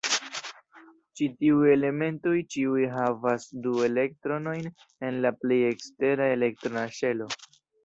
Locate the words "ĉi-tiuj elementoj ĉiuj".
1.19-2.87